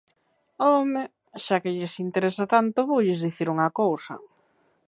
[0.67, 1.03] ¡Home!,
[1.43, 4.15] xa que lles interesa tanto, voulles dicir unha cousa.